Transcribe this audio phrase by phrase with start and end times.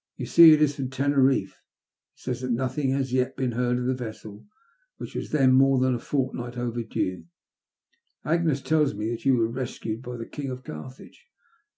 [0.18, 1.56] "Tou see it is from Teneriffe, and
[2.14, 4.46] says that nothing has yet been heard of the vessel
[4.96, 7.26] which was then more than a fortnight overdue.
[8.24, 11.26] Agnes tells me that you were rescued by the King of Carthage.